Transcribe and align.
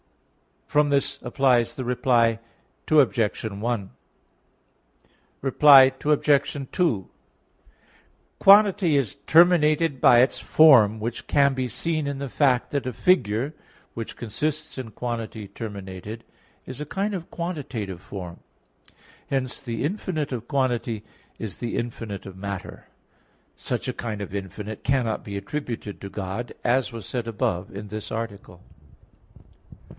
From 0.65 0.89
this 0.89 1.19
appears 1.21 1.75
the 1.75 1.83
Reply 1.83 2.39
to 2.87 2.95
the 2.95 3.05
First 3.05 3.07
Objection. 3.09 3.89
Reply 5.41 5.91
Obj. 6.03 6.67
2: 6.71 7.09
Quantity 8.39 8.97
is 8.97 9.15
terminated 9.27 10.01
by 10.01 10.21
its 10.21 10.39
form, 10.39 10.99
which 11.01 11.27
can 11.27 11.53
be 11.53 11.67
seen 11.67 12.07
in 12.07 12.17
the 12.19 12.29
fact 12.29 12.71
that 12.71 12.87
a 12.87 12.93
figure 12.93 13.53
which 13.93 14.15
consists 14.15 14.77
in 14.77 14.89
quantity 14.91 15.47
terminated, 15.47 16.23
is 16.65 16.81
a 16.81 16.85
kind 16.85 17.13
of 17.13 17.29
quantitative 17.29 18.01
form. 18.01 18.39
Hence 19.27 19.61
the 19.61 19.83
infinite 19.83 20.31
of 20.31 20.47
quantity 20.47 21.03
is 21.37 21.57
the 21.57 21.75
infinite 21.77 22.25
of 22.25 22.37
matter; 22.37 22.87
such 23.55 23.87
a 23.89 23.93
kind 23.93 24.21
of 24.21 24.33
infinite 24.33 24.83
cannot 24.83 25.23
be 25.23 25.37
attributed 25.37 25.99
to 26.01 26.09
God; 26.09 26.53
as 26.63 26.91
was 26.93 27.05
said 27.05 27.27
above, 27.27 27.69
in 27.75 27.89
this 27.89 28.09
article. 28.09 28.63